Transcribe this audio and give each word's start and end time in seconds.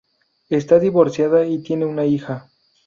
Está 0.49 0.79
divorciada 0.79 1.45
y 1.45 1.61
tiene 1.61 1.85
una 1.85 2.05
hija. 2.05 2.49